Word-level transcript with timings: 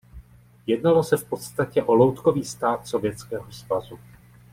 Jednalo 0.67 1.03
se 1.03 1.17
v 1.17 1.23
podstatě 1.23 1.83
o 1.83 1.93
loutkový 1.93 2.45
stát 2.45 2.87
Sovětského 2.87 3.51
svazu. 3.51 3.99